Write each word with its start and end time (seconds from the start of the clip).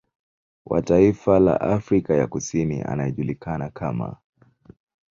Wa 0.65 0.81
taifa 0.81 1.39
la 1.39 1.61
Afrika 1.61 2.13
ya 2.13 2.27
Kusini 2.27 2.81
anayejulikana 2.81 3.69
kama 3.69 4.17